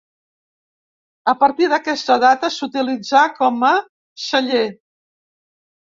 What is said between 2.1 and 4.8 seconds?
data s'utilitzà com a celler.